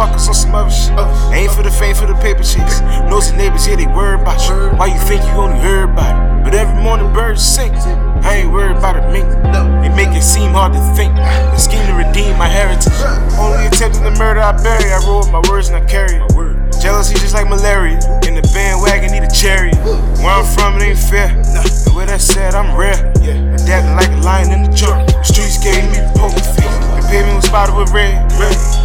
focus 0.00 0.28
on 0.28 0.34
some 0.34 0.54
other 0.54 0.70
shit. 0.72 0.96
Ain't 1.36 1.52
for 1.52 1.62
the 1.62 1.70
fame, 1.70 1.94
for 1.94 2.06
the 2.06 2.16
paper 2.24 2.40
chase. 2.40 2.80
Nosy 3.12 3.36
neighbors, 3.36 3.68
yeah, 3.68 3.76
they 3.76 3.86
worry 3.86 4.16
about 4.16 4.40
you. 4.48 4.72
Why 4.78 4.86
you 4.86 4.98
think 5.04 5.20
you 5.28 5.36
only 5.36 5.60
heard 5.60 5.90
about 5.90 6.16
it? 6.16 6.44
But 6.44 6.54
every 6.54 6.82
morning 6.82 7.12
birds 7.12 7.44
sing. 7.44 7.74
I 8.24 8.40
ain't 8.40 8.52
worried 8.52 8.78
about 8.78 8.96
a 8.96 9.04
mink. 9.12 9.28
They 9.84 9.92
make 9.92 10.16
it 10.16 10.22
seem 10.22 10.52
hard 10.52 10.72
to 10.72 10.80
think. 10.96 11.12
The 11.50 11.58
scheme 11.58 11.84
to 11.86 11.92
redeem 11.92 12.38
my 12.38 12.48
heritage. 12.48 12.88
Only 13.36 13.66
attempting 13.66 14.04
to 14.04 14.14
murder, 14.16 14.40
I 14.40 14.56
bury. 14.62 14.88
I 14.88 15.04
roll 15.04 15.20
with 15.20 15.32
my 15.32 15.42
words 15.50 15.68
and 15.68 15.76
I 15.76 15.84
carry. 15.84 16.16
it. 16.16 16.80
Jealousy 16.80 17.12
just 17.20 17.34
like 17.34 17.46
malaria. 17.48 18.00
In 18.24 18.32
the 18.32 18.44
bandwagon, 18.54 19.12
need 19.12 19.24
a 19.24 19.30
cherry. 19.30 19.74
Where 20.24 20.32
I'm 20.32 20.48
from, 20.56 20.80
it 20.80 20.82
ain't 20.82 20.98
fair. 20.98 21.28
And 21.28 21.92
with 21.92 22.08
that 22.08 22.20
said, 22.22 22.54
I'm 22.54 22.72
rare. 22.74 22.96
Yeah. 23.20 23.36
Adapting 23.52 23.96
like 24.00 24.08
a 24.08 24.20
lion 24.24 24.48
in 24.52 24.62
the 24.64 24.72
jungle. 24.72 25.04
The 25.04 25.24
streets 25.24 25.60
gave 25.60 25.84
me 25.92 26.00
poker 26.16 26.40
face. 26.40 26.72
The 26.96 27.04
pavement 27.10 27.36
was 27.36 27.44
spotted 27.44 27.76
with 27.76 27.92
red. 27.92 28.16
red. 28.40 28.79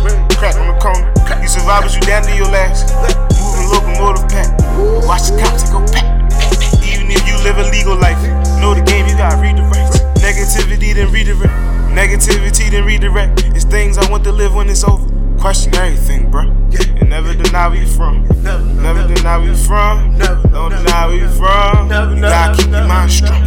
Live 7.56 7.68
a 7.68 7.72
legal 7.72 7.96
life, 7.96 8.22
know 8.60 8.74
the 8.74 8.84
game, 8.86 9.08
you 9.08 9.16
gotta 9.16 9.38
read 9.38 9.58
the 9.58 9.62
rights. 9.64 10.00
Negativity, 10.20 10.94
then 10.94 11.12
redirect. 11.12 11.54
Negativity, 11.94 12.70
then 12.70 12.86
redirect. 12.86 13.44
It's 13.56 13.64
things 13.64 13.98
I 13.98 14.10
want 14.10 14.24
to 14.26 14.32
live 14.32 14.54
when 14.54 14.70
it's 14.70 14.84
over. 14.84 15.08
Question 15.40 15.76
everything, 15.76 16.30
bro. 16.32 16.42
And 16.42 17.10
never 17.10 17.34
deny 17.34 17.68
where 17.68 17.80
you 17.80 17.88
from. 17.88 18.28
Never 18.44 19.08
deny 19.08 19.38
where 19.38 19.48
you 19.48 19.56
from. 19.56 20.18
Don't 20.18 20.72
deny 20.72 21.08
where 21.08 21.18
you 21.18 21.30
from. 21.30 22.16
You 22.16 22.22
gotta 22.22 22.58
keep 22.58 22.72
your 22.72 22.88
mind 22.88 23.12
strong. 23.12 23.44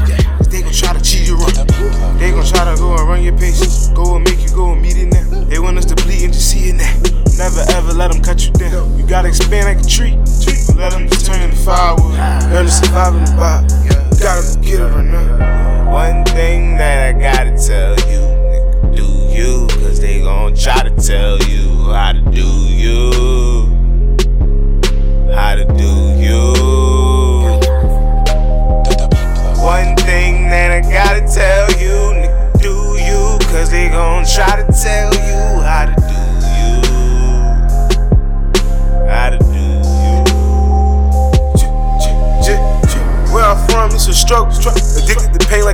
They 0.49 0.63
gon' 0.63 0.73
try 0.73 0.95
to 0.95 1.03
cheat 1.03 1.29
you 1.29 1.37
up. 1.37 1.69
They 2.19 2.31
gon' 2.31 2.47
try 2.47 2.65
to 2.65 2.81
go 2.81 2.97
and 2.97 3.09
run 3.09 3.23
your 3.23 3.37
pace. 3.37 3.89
Go 3.89 4.17
and 4.17 4.25
make 4.25 4.41
you 4.41 4.49
go 4.55 4.73
and 4.73 4.81
meet 4.81 4.97
it 4.97 5.13
now. 5.13 5.45
They 5.45 5.59
want 5.59 5.77
us 5.77 5.85
to 5.87 5.95
bleed 5.97 6.25
and 6.25 6.33
just 6.33 6.51
see 6.51 6.71
it 6.71 6.77
now. 6.77 6.93
Never 7.37 7.61
ever 7.73 7.93
let 7.93 8.13
them 8.13 8.23
cut 8.23 8.45
you 8.47 8.53
down. 8.53 8.97
You 8.99 9.07
gotta 9.07 9.29
expand 9.29 9.69
like 9.69 9.85
a 9.85 9.89
tree. 9.89 10.17
Let 10.77 10.93
them 10.93 11.09
just 11.09 11.27
turn 11.27 11.43
into 11.43 11.57
firewood. 11.57 12.15
Learn 12.53 12.65
to 12.65 12.71
survive 12.71 13.15
in 13.15 13.25
the 13.25 13.31
vibe. 13.33 13.78
Get 14.69 14.81
it. 14.81 14.85
One 15.89 16.27
thing 16.27 16.77
that 16.77 17.17
I 17.17 17.19
gotta 17.19 17.57
tell 17.57 17.93
you, 18.11 18.21
nigga, 18.21 18.97
do 18.97 19.07
you, 19.35 19.67
cause 19.81 19.99
they 19.99 20.21
gon' 20.21 20.55
try 20.55 20.83
to 20.83 20.91
tell 20.91 21.38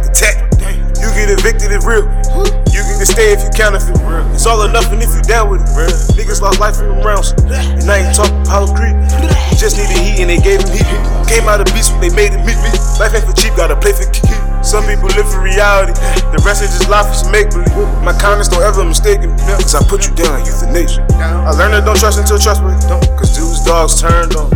Addicted 0.04 0.50
to 0.50 0.56
pain 0.58 0.82
like 0.84 0.90
a 0.90 0.92
tech. 0.92 1.00
You 1.00 1.08
get 1.12 1.30
evicted 1.30 1.72
if 1.72 1.84
real. 1.84 2.04
You 2.72 2.82
can 2.82 3.06
stay 3.06 3.32
if 3.32 3.42
you 3.42 3.50
counterfeit. 3.50 3.96
It's 4.34 4.46
all 4.46 4.62
or 4.62 4.70
nothing 4.70 5.00
if 5.00 5.14
you 5.14 5.22
down 5.22 5.50
with 5.50 5.62
it. 5.62 5.68
Niggas 6.16 6.40
lost 6.40 6.60
life 6.60 6.80
in 6.80 6.88
them 6.88 7.00
rounds. 7.04 7.32
And 7.32 7.86
now 7.86 7.96
you 7.96 8.08
talk 8.12 8.30
Apollo 8.44 8.74
Creed. 8.74 8.96
Just 9.56 9.78
needed 9.78 9.96
heat 9.96 10.20
and 10.20 10.30
they 10.30 10.40
gave 10.40 10.60
him 10.60 10.72
heat. 10.72 10.88
Came 11.28 11.48
out 11.48 11.60
of 11.60 11.68
beast 11.72 11.92
when 11.92 12.00
they 12.00 12.12
made 12.14 12.32
him 12.32 12.44
meet 12.44 12.58
me. 12.60 12.70
Life 13.00 13.14
ain't 13.14 13.24
for 13.24 13.36
cheap, 13.36 13.56
gotta 13.56 13.76
play 13.76 13.92
for 13.92 14.04
kiki. 14.10 14.34
Some 14.64 14.84
people 14.88 15.08
live 15.12 15.28
for 15.28 15.44
reality. 15.44 15.92
The 16.32 16.40
rest 16.44 16.64
is 16.64 16.72
just 16.72 16.88
life 16.88 17.08
some 17.14 17.30
make 17.30 17.50
believe. 17.50 17.72
My 18.02 18.16
kindness 18.16 18.48
don't 18.48 18.64
ever 18.64 18.84
mistake 18.84 19.20
me. 19.20 19.28
Cause 19.60 19.74
I 19.74 19.84
put 19.84 20.08
you 20.08 20.14
down 20.16 20.40
like 20.40 20.46
euthanasia. 20.48 21.04
I 21.20 21.52
learned 21.52 21.74
that 21.76 21.84
don't 21.84 21.98
trust 21.98 22.18
until 22.18 22.38
trustworthy. 22.38 22.80
Cause 23.16 23.36
dudes, 23.36 23.64
dogs 23.64 24.00
turned 24.00 24.34
on. 24.36 24.48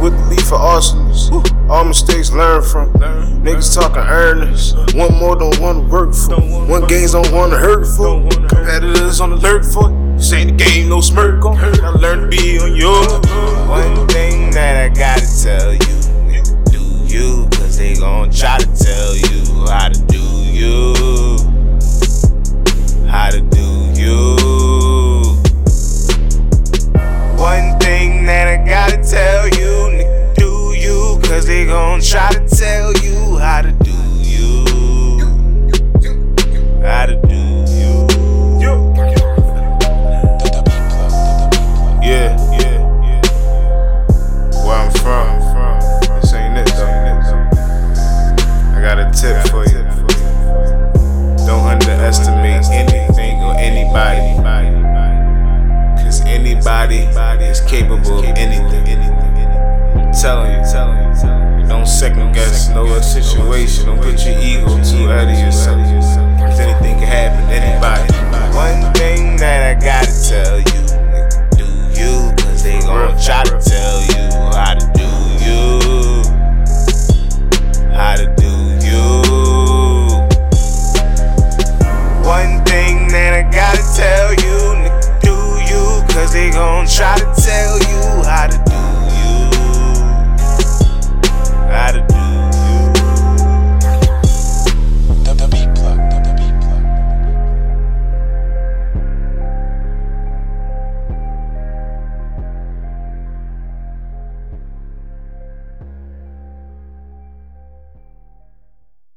With 0.00 0.12
belief 0.26 0.48
for 0.50 0.58
arsonists. 0.58 1.30
All 1.74 1.82
mistakes 1.82 2.30
learned 2.30 2.64
from. 2.64 2.92
Niggas 3.42 3.74
talking 3.74 3.96
earnest. 3.96 4.76
One 4.94 5.12
more 5.18 5.34
don't 5.34 5.58
wanna 5.58 5.80
work 5.80 6.14
for. 6.14 6.36
One 6.70 6.86
gains 6.86 7.12
don't 7.14 7.32
wanna 7.32 7.56
hurt 7.56 7.84
for. 7.84 8.22
Competitors 8.46 9.20
on 9.20 9.32
alert 9.32 9.64
for. 9.64 9.90
This 10.14 10.32
ain't 10.32 10.56
the 10.56 10.64
game, 10.64 10.88
no 10.88 11.00
smirk 11.00 11.44
on. 11.44 11.58
I 11.58 11.88
learned 11.90 12.30
to 12.30 12.36
be 12.36 12.60
on 12.60 12.76
your. 12.76 13.02
One 13.68 14.06
thing 14.06 14.52
that 14.52 14.84
I 14.84 14.88
gotta 14.88 15.23
capable 57.74 58.18
of 58.18 58.24
anything. 58.24 58.84
Telling 60.22 60.52
you, 60.52 60.62
telling 60.70 60.98
you. 60.98 61.68
Don't 61.68 61.86
second 61.86 62.32
guess 62.32 62.68
no 62.68 63.00
situation. 63.00 63.86
Don't 63.86 64.00
put 64.00 64.24
your 64.24 64.38
ego 64.38 64.68
too 64.84 65.10
out 65.10 65.28
of 65.28 65.38
yourself. 65.38 65.93